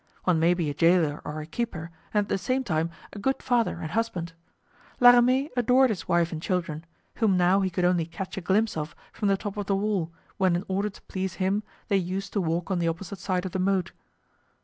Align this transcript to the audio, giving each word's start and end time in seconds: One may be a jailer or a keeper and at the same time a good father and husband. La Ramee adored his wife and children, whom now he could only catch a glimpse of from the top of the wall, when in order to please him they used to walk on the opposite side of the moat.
One 0.23 0.39
may 0.39 0.55
be 0.55 0.67
a 0.67 0.73
jailer 0.73 1.21
or 1.23 1.41
a 1.41 1.45
keeper 1.45 1.91
and 2.11 2.23
at 2.23 2.27
the 2.27 2.39
same 2.39 2.63
time 2.63 2.89
a 3.13 3.19
good 3.19 3.43
father 3.43 3.77
and 3.81 3.91
husband. 3.91 4.33
La 4.99 5.11
Ramee 5.11 5.51
adored 5.55 5.91
his 5.91 6.07
wife 6.07 6.31
and 6.31 6.41
children, 6.41 6.85
whom 7.17 7.37
now 7.37 7.59
he 7.59 7.69
could 7.69 7.85
only 7.85 8.07
catch 8.07 8.35
a 8.35 8.41
glimpse 8.41 8.75
of 8.75 8.95
from 9.13 9.27
the 9.27 9.37
top 9.37 9.57
of 9.57 9.67
the 9.67 9.75
wall, 9.75 10.11
when 10.37 10.55
in 10.55 10.65
order 10.67 10.89
to 10.89 11.01
please 11.03 11.35
him 11.35 11.61
they 11.87 11.97
used 11.97 12.33
to 12.33 12.41
walk 12.41 12.71
on 12.71 12.79
the 12.79 12.87
opposite 12.87 13.19
side 13.19 13.45
of 13.45 13.51
the 13.51 13.59
moat. 13.59 13.91